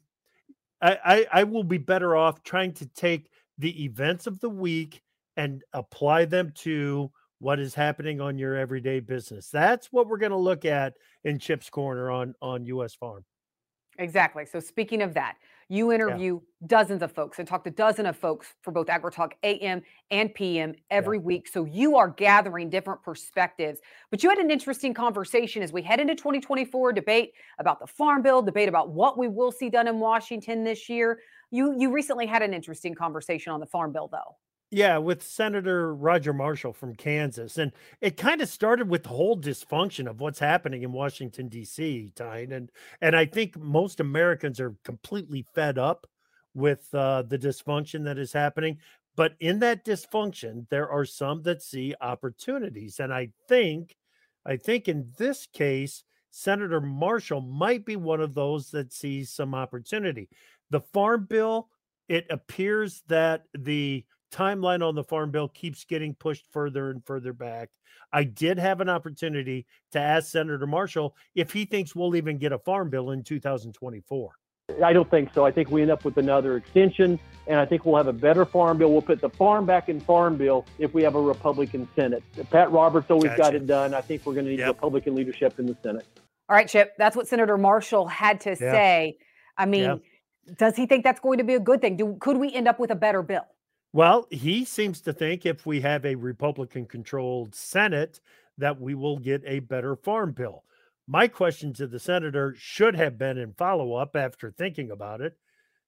[0.80, 5.02] I, I I will be better off trying to take the events of the week
[5.36, 9.50] and apply them to what is happening on your everyday business.
[9.50, 13.24] That's what we're going to look at in Chip's Corner on on US Farm.
[13.98, 14.44] Exactly.
[14.46, 15.36] So speaking of that,
[15.68, 16.66] you interview yeah.
[16.66, 20.74] dozens of folks and talk to dozens of folks for both AgriTalk AM and PM
[20.90, 21.22] every yeah.
[21.22, 21.48] week.
[21.48, 23.80] So you are gathering different perspectives.
[24.10, 28.22] But you had an interesting conversation as we head into 2024 debate about the farm
[28.22, 31.20] bill, debate about what we will see done in Washington this year.
[31.54, 34.36] You you recently had an interesting conversation on the farm bill, though.
[34.70, 37.58] Yeah, with Senator Roger Marshall from Kansas.
[37.58, 42.10] And it kind of started with the whole dysfunction of what's happening in Washington, D.C.,
[42.16, 42.50] Tyne.
[42.50, 46.08] And, and I think most Americans are completely fed up
[46.54, 48.78] with uh, the dysfunction that is happening.
[49.14, 52.98] But in that dysfunction, there are some that see opportunities.
[52.98, 53.94] And I think,
[54.44, 56.02] I think in this case,
[56.36, 60.28] Senator Marshall might be one of those that sees some opportunity.
[60.70, 61.68] The farm bill,
[62.08, 67.32] it appears that the timeline on the farm bill keeps getting pushed further and further
[67.32, 67.70] back.
[68.12, 72.52] I did have an opportunity to ask Senator Marshall if he thinks we'll even get
[72.52, 74.30] a farm bill in 2024.
[74.82, 75.44] I don't think so.
[75.44, 78.44] I think we end up with another extension, and I think we'll have a better
[78.46, 78.90] farm bill.
[78.90, 82.22] We'll put the farm back in farm bill if we have a Republican Senate.
[82.50, 83.42] Pat Roberts always Gotcha.
[83.42, 83.92] got it done.
[83.94, 84.68] I think we're going to need Yep.
[84.76, 86.06] Republican leadership in the Senate.
[86.48, 88.56] All right, Chip, that's what Senator Marshall had to Yeah.
[88.56, 89.18] say.
[89.58, 89.96] I mean, Yeah.
[90.56, 91.96] Does he think that's going to be a good thing?
[91.96, 93.46] Do, could we end up with a better bill?
[93.92, 98.20] Well, he seems to think if we have a Republican controlled Senate,
[98.58, 100.64] that we will get a better farm bill.
[101.06, 105.36] My question to the senator should have been in follow up after thinking about it.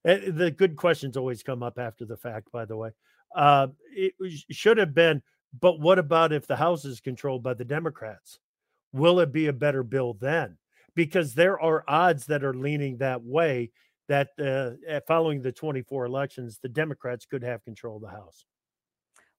[0.05, 2.91] Eh, The good questions always come up after the fact, by the way.
[3.35, 4.15] Uh, it
[4.51, 5.23] should have been,
[5.59, 8.39] but what about if the House is controlled by the Democrats?
[8.93, 10.59] Will it be a better bill then?
[10.95, 13.71] Because there are odds that are leaning that way
[14.09, 18.45] that uh, following the 24 elections, the Democrats could have control of the House.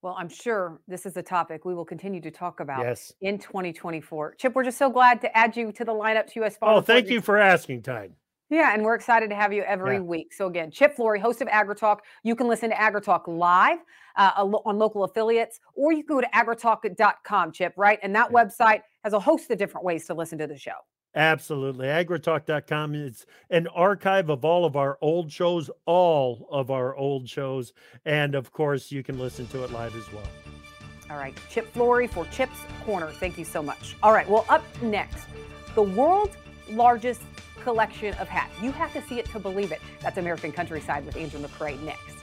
[0.01, 3.11] Well, I'm sure this is a topic we will continue to talk about Yes.
[3.21, 4.35] in 2024.
[4.35, 6.55] Chip, we're just so glad to add you to the lineup to U.S.
[6.57, 8.13] Farm Oh, thank you for asking, Tyne.
[8.49, 10.01] Yeah, and we're excited to have you every Yeah.
[10.01, 10.33] week.
[10.33, 11.99] So again, Chip Flory, host of AgriTalk.
[12.23, 13.79] You can listen to AgriTalk live
[14.15, 17.99] uh, on local affiliates, or you can go to agritalk.com, Chip, right?
[18.03, 20.75] And that website has a host of different ways to listen to the show.
[21.15, 21.87] Absolutely.
[21.87, 27.73] Agritalk.com is an archive of all of our old shows, all of our old shows.
[28.05, 30.27] And of course, you can listen to it live as well.
[31.09, 33.07] All right, Chip Flory for Chip's Corner.
[33.07, 33.95] Thank you so much.
[34.03, 35.25] All right, well, up next,
[35.73, 36.35] the world's
[36.69, 37.21] largest
[37.63, 38.53] collection of hats.
[38.61, 39.81] You have to see it to believe it.
[40.01, 42.16] That's American Countryside with Andrew McCrea next.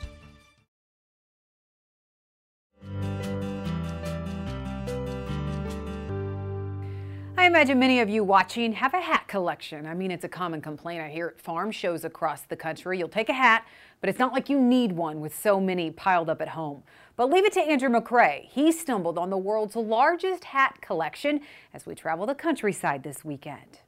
[7.44, 9.85] I imagine many of you watching have a hat collection.
[9.85, 12.98] I mean, it's a common complaint I hear at farm shows across the country.
[12.98, 13.66] You'll take a hat,
[14.00, 16.85] but it's not like you need one with so many piled up at home.
[17.16, 18.46] But leave it to Andrew McCrea.
[18.46, 21.42] He stumbled on the world's largest hat collection
[21.74, 23.80] as we travel the countryside this weekend.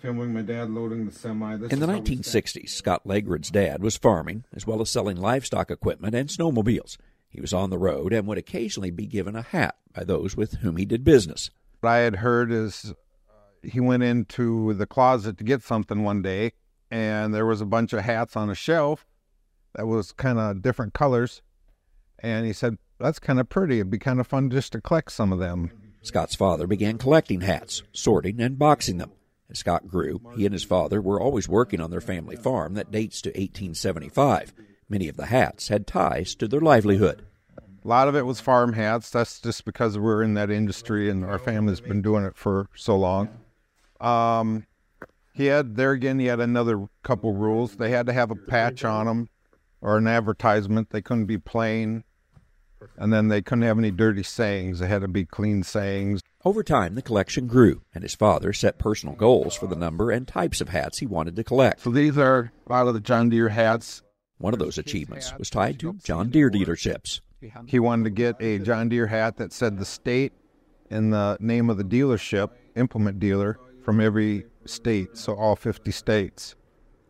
[0.00, 1.58] Filming my dad loading the semi.
[1.58, 4.88] This In the is how we 1960s, Scott Legrid's dad was farming as well as
[4.88, 6.96] selling livestock equipment and snowmobiles.
[7.28, 10.54] He was on the road and would occasionally be given a hat by those with
[10.62, 11.50] whom he did business.
[11.84, 12.94] What I had heard is
[13.28, 16.52] uh, he went into the closet to get something one day,
[16.90, 19.04] and there was a bunch of hats on a shelf
[19.74, 21.42] that was kind of different colors.
[22.20, 23.80] And he said, That's kind of pretty.
[23.80, 25.72] It'd be kind of fun just to collect some of them.
[26.00, 29.12] Scott's father began collecting hats, sorting and boxing them.
[29.50, 32.92] As Scott grew, he and his father were always working on their family farm that
[32.92, 34.54] dates to 1875.
[34.88, 37.26] Many of the hats had ties to their livelihood.
[37.84, 39.10] A lot of it was farm hats.
[39.10, 42.96] That's just because we're in that industry and our family's been doing it for so
[42.96, 43.28] long.
[44.00, 44.66] Um,
[45.34, 47.76] he had, there again, he had another couple rules.
[47.76, 49.28] They had to have a patch on them
[49.82, 50.90] or an advertisement.
[50.90, 52.04] They couldn't be plain.
[52.96, 54.78] And then they couldn't have any dirty sayings.
[54.78, 56.20] They had to be clean sayings.
[56.44, 60.28] Over time, the collection grew, and his father set personal goals for the number and
[60.28, 61.80] types of hats he wanted to collect.
[61.80, 64.02] So these are a lot of the John Deere hats.
[64.36, 67.20] One of those achievements was tied to John Deere dealerships.
[67.66, 70.32] He wanted to get a John Deere hat that said the state
[70.90, 76.54] and the name of the dealership, implement dealer, from every state, so all 50 states.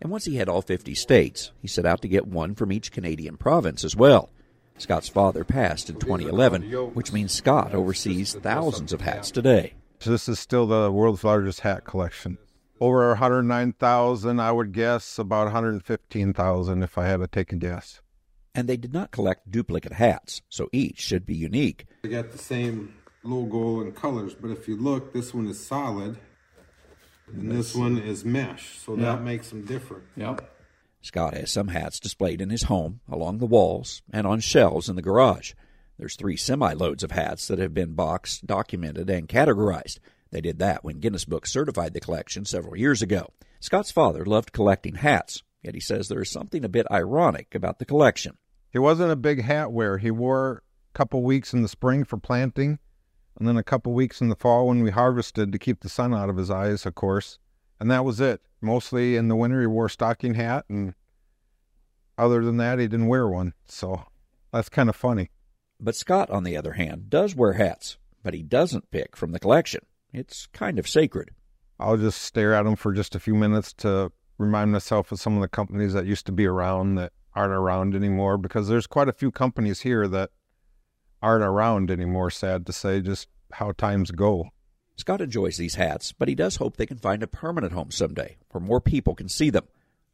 [0.01, 2.93] And once he had all 50 states, he set out to get one from each
[2.93, 4.31] Canadian province as well.
[4.77, 6.63] Scott's father passed in 2011,
[6.95, 9.75] which means Scott oversees thousands of hats today.
[10.01, 12.39] So this is still the world's largest hat collection.
[12.81, 18.01] Over 109,000, I would guess about 115,000 if I had to take a guess.
[18.55, 21.87] And they did not collect duplicate hats, so each should be unique.
[22.03, 26.17] They got the same logo and colors, but if you look, this one is solid
[27.27, 29.17] and this one is mesh, so Yeah.
[29.17, 30.05] that makes them different.
[30.17, 30.51] Yep.
[31.03, 34.97] Scott has some hats displayed in his home, along the walls, and on shelves in
[34.97, 35.53] the garage.
[35.99, 39.99] There's three semi loads of hats that have been boxed, documented, and categorized.
[40.31, 43.31] They did that when Guinness Book certified the collection several years ago.
[43.61, 47.79] Scott's father loved collecting hats, yet he says there is something a bit ironic about
[47.79, 48.37] the collection.
[48.75, 49.99] He wasn't a big hat wearer.
[49.99, 52.81] He wore a couple weeks in the spring for planting,
[53.39, 56.13] and then a couple weeks in the fall when we harvested to keep the sun
[56.13, 57.39] out of his eyes, of course.
[57.79, 58.43] And that was it.
[58.61, 60.95] Mostly in the winter, he wore a stocking hat, and
[62.19, 63.55] other than that, he didn't wear one.
[63.65, 64.07] So
[64.53, 65.31] that's kind of funny.
[65.79, 69.39] But Scott, on the other hand, does wear hats, but he doesn't pick from the
[69.39, 69.87] collection.
[70.13, 71.31] It's kind of sacred.
[71.79, 75.37] I'll just stare at them for just a few minutes to remind myself of some
[75.37, 79.09] of the companies that used to be around that aren't around anymore because there's quite
[79.09, 80.31] a few companies here that
[81.23, 84.51] aren't around anymore, sad to say, just how times go.
[84.97, 88.37] Scott enjoys these hats, but he does hope they can find a permanent home someday
[88.51, 89.67] where more people can see them,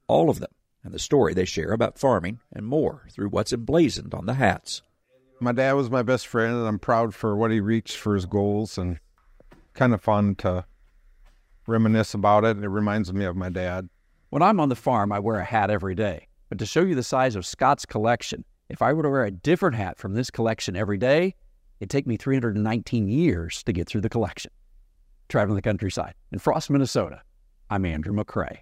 [0.06, 0.50] all of them,
[0.82, 4.82] and the story they share about farming and more through what's emblazoned on the hats.
[5.40, 8.26] My dad was my best friend, and I'm proud for what he reached for his
[8.26, 9.00] goals, and
[9.74, 10.64] kind of fun to
[11.66, 12.58] reminisce about it.
[12.58, 13.88] It reminds me of my dad.
[14.28, 16.28] When I'm on the farm, I wear a hat every day.
[16.50, 19.30] But to show you the size of Scott's collection, if I were to wear a
[19.30, 21.36] different hat from this collection every day,
[21.78, 24.50] it'd take me 319 years to get through the collection.
[25.28, 27.22] Traveling the countryside in Frost, Minnesota,
[27.70, 28.58] I'm Andrew McCrea.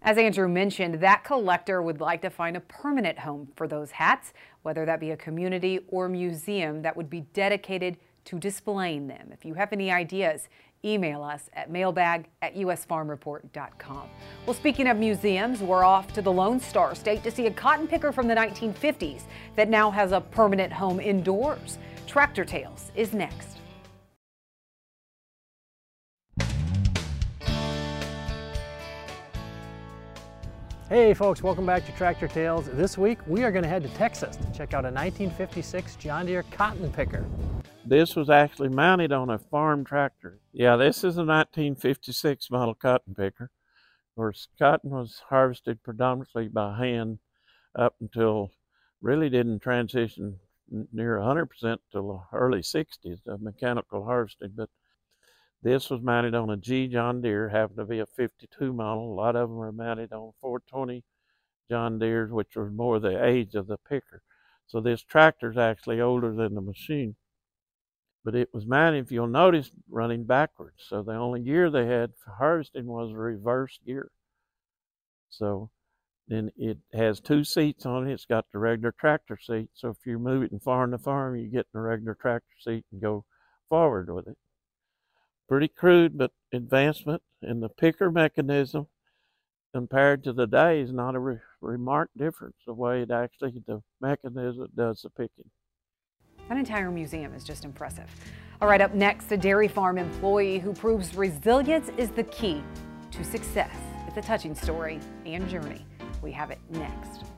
[0.00, 4.32] As Andrew mentioned, that collector would like to find a permanent home for those hats,
[4.62, 9.28] whether that be a community or museum that would be dedicated to displaying them.
[9.32, 10.48] If you have any ideas,
[10.84, 14.08] email us at mailbag at usfarmreport.com.
[14.46, 17.86] Well, speaking of museums, we're off to the Lone Star State to see a cotton
[17.86, 19.22] picker from the 1950s
[19.56, 21.78] that now has a permanent home indoors.
[22.06, 23.58] Tractor Tales is next.
[30.90, 32.66] Hey folks, welcome back to Tractor Tales.
[32.66, 36.26] This week we are going to head to Texas to check out a 1956 John
[36.26, 37.24] Deere cotton picker.
[37.86, 40.40] This was actually mounted on a farm tractor.
[40.52, 43.44] Yeah, this is a 1956 model cotton picker.
[43.44, 47.18] Of course, cotton was harvested predominantly by hand
[47.74, 48.50] up until
[49.00, 50.38] really didn't transition
[50.92, 54.52] near 100% till the early 60s of mechanical harvesting.
[54.54, 54.68] But
[55.64, 59.12] this was mounted on a G John Deere, happened to be a 52 model.
[59.12, 61.02] A lot of them are mounted on 420
[61.68, 64.22] John Deeres, which was more the age of the picker.
[64.68, 67.16] So this tractor is actually older than the machine
[68.24, 70.82] but it was mounted, if you'll notice, running backwards.
[70.88, 74.10] So the only gear they had for harvesting was reverse gear.
[75.28, 75.70] So
[76.26, 78.12] then it has two seats on it.
[78.12, 79.68] It's got the regular tractor seat.
[79.74, 82.86] So if you move it from farm to farm, you get the regular tractor seat
[82.90, 83.26] and go
[83.68, 84.38] forward with it.
[85.48, 88.86] Pretty crude, but advancement in the picker mechanism
[89.74, 93.82] compared to the day is not a re- remarked difference the way it actually the
[94.00, 95.50] mechanism does the picking.
[96.48, 98.08] That entire museum is just impressive.
[98.62, 102.62] All right, up next, a dairy farm employee who proves resilience is the key
[103.10, 103.74] to success.
[104.06, 105.84] It's a touching story and journey.
[106.22, 107.33] We have it next.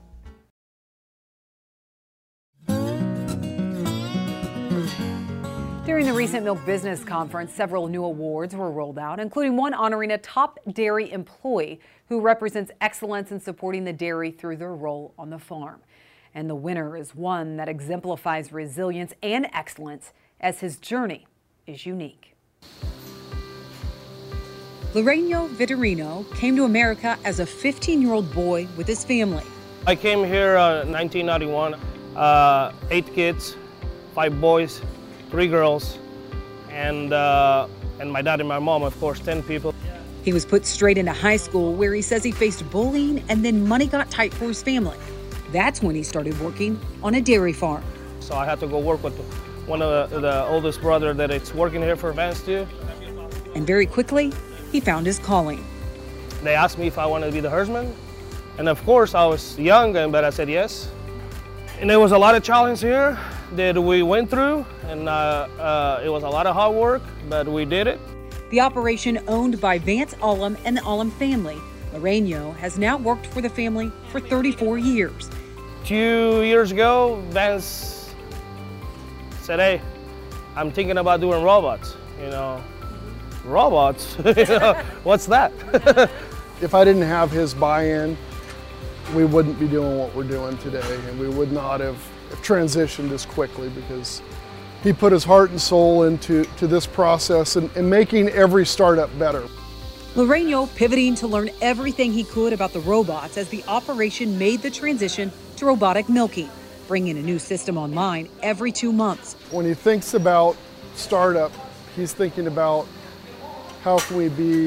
[5.87, 10.11] During the recent Milk Business Conference, several new awards were rolled out, including one honoring
[10.11, 11.79] a top dairy employee
[12.09, 15.81] who represents excellence in supporting the dairy through their role on the farm.
[16.35, 21.29] And the winner is one that exemplifies resilience and excellence as his journey
[21.69, 22.35] is unique.
[24.93, 29.45] Lorenzo Vitorino came to America as a 15 year old boy with his family.
[29.87, 31.75] I came here uh, 1991,
[32.17, 33.55] uh, eight kids,
[34.17, 34.83] five boys,
[35.37, 35.99] three girls,
[36.71, 37.69] and, uh,
[38.01, 39.75] and my dad and my mom, of course, 10 people.
[40.25, 43.69] He was put straight into high school where he says he faced bullying and then
[43.69, 44.97] money got tight for his family.
[45.53, 47.85] That's when he started working on a dairy farm.
[48.21, 49.15] So I had to go work with
[49.67, 52.67] one of the, the oldest brother that it's working here for Vance too.
[53.55, 54.33] And very quickly,
[54.73, 55.63] he found his calling.
[56.45, 57.95] They asked me if I wanted to be the herdsman.
[58.57, 60.91] And of course, I was young, but I said yes.
[61.79, 63.19] And there was a lot of challenge here
[63.53, 67.47] that we went through, and uh, uh, it was a lot of hard work, but
[67.47, 68.01] we did it.
[68.49, 71.59] The operation owned by Vance Ahlem and the Ahlem family
[71.93, 75.31] Loreno has now worked for the family for 34 years.
[75.85, 78.15] Two years ago, Vance
[79.43, 79.83] said, hey,
[80.57, 82.65] I'm thinking about doing robots, you know.
[83.45, 84.15] Robots?
[85.05, 85.53] What's that?
[86.63, 88.17] if I didn't have his buy-in,
[89.15, 91.97] we wouldn't be doing what we're doing today and we would not have
[92.43, 94.23] transitioned as quickly because
[94.83, 99.17] he put his heart and soul into to this process and, and making every startup
[99.19, 99.47] better.
[100.15, 104.71] Loreno pivoting to learn everything he could about the robots as the operation made the
[104.71, 106.49] transition to robotic milking,
[106.89, 109.35] bringing a new system online every two months.
[109.51, 110.57] When he thinks about
[110.95, 111.53] startup,
[111.95, 112.87] he's thinking about
[113.83, 114.67] how can we be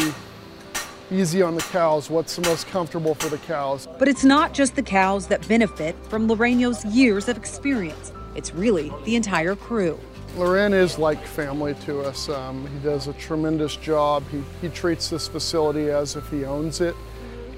[1.12, 3.88] easy on the cows, what's the most comfortable for the cows.
[3.98, 8.12] But it's not just the cows that benefit from Loreno's years of experience.
[8.36, 10.00] It's really the entire crew.
[10.36, 12.30] Loren is like family to us.
[12.30, 14.24] Um, he does a tremendous job.
[14.32, 16.96] He, he treats this facility as if he owns it.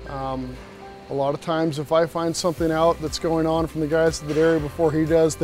[0.07, 0.55] Um,
[1.09, 4.21] a lot of times if I find something out that's going on from the guys
[4.21, 5.37] at the dairy before he does,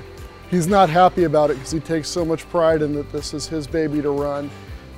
[0.50, 3.46] he's not happy about it because he takes so much pride in that this is
[3.46, 4.50] his baby to run.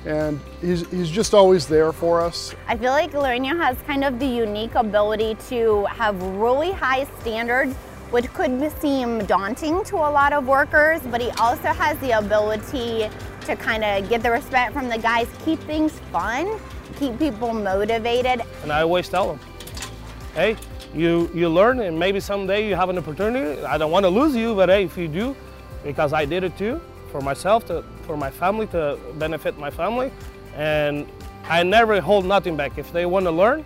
[0.05, 2.53] And he's, he's just always there for us.
[2.67, 7.75] I feel like Lorena has kind of the unique ability to have really high standards
[8.11, 13.09] which could seem daunting to a lot of workers, but he also has the ability
[13.41, 16.59] to kind of get the respect from the guys, keep things fun,
[16.97, 18.41] keep people motivated.
[18.63, 19.39] And I always tell them,
[20.33, 20.55] hey,
[20.93, 23.61] you, you learn and maybe someday you have an opportunity.
[23.63, 25.35] I don't want to lose you, but hey, if you do,
[25.83, 26.79] because I did it too,
[27.15, 30.11] for myself, to, for my family, to benefit my family.
[30.53, 31.07] And
[31.45, 32.77] I never hold nothing back.
[32.77, 33.63] If they want to learn,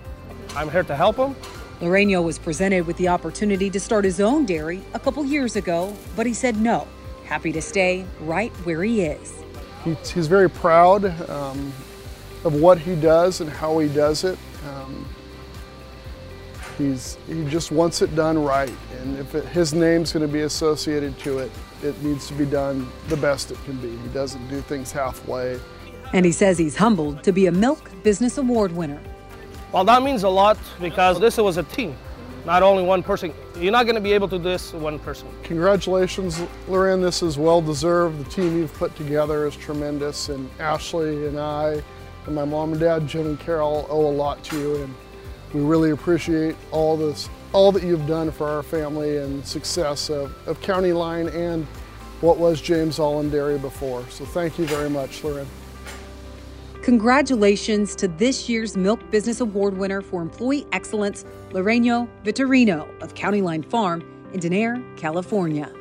[0.55, 1.35] I'm here to help him.
[1.81, 5.97] Loreno was presented with the opportunity to start his own dairy a couple years ago,
[6.15, 6.87] but he said no.
[7.25, 9.33] Happy to stay right where he is.
[9.83, 11.73] He, he's very proud um,
[12.43, 14.37] of what he does and how he does it.
[14.67, 15.07] Um,
[16.77, 20.41] he's, he just wants it done right, and if it, his name's going to be
[20.41, 21.51] associated to it,
[21.83, 23.89] it needs to be done the best it can be.
[23.89, 25.59] He doesn't do things halfway.
[26.13, 28.99] And he says he's humbled to be a Milk Business Award winner.
[29.71, 31.95] Well, that means a lot because this was a team,
[32.45, 33.33] not only one person.
[33.55, 35.27] You're not going to be able to do this one person.
[35.43, 37.01] Congratulations, Lorraine.
[37.01, 38.25] This is well deserved.
[38.25, 41.83] The team you've put together is tremendous, and Ashley and I
[42.25, 44.93] and my mom and dad, Jim and Carol, owe a lot to you, and
[45.53, 50.35] we really appreciate all this, all that you've done for our family and success of,
[50.47, 51.65] of County Line and
[52.21, 54.05] what was James Allen Dairy before.
[54.09, 55.47] So thank you very much, Loren.
[56.81, 63.41] Congratulations to this year's Milk Business Award winner for Employee Excellence, Loreno Vitorino of County
[63.41, 64.01] Line Farm
[64.33, 65.71] in Denair, California.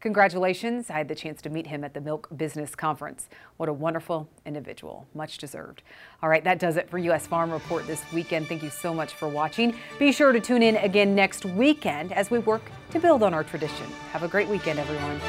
[0.00, 0.90] Congratulations.
[0.90, 3.28] I had the chance to meet him at the Milk Business Conference.
[3.56, 5.08] What a wonderful individual.
[5.12, 5.82] Much deserved.
[6.22, 7.26] All right, that does it for U.S.
[7.26, 8.46] Farm Report this weekend.
[8.46, 9.74] Thank you so much for watching.
[9.98, 13.42] Be sure to tune in again next weekend as we work to build on our
[13.42, 13.86] tradition.
[14.12, 15.20] Have a great weekend, everyone.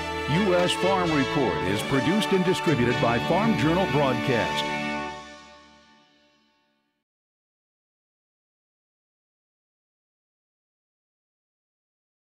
[0.47, 0.71] U.S.
[0.73, 4.78] Farm Report is produced and distributed by Farm Journal Broadcast.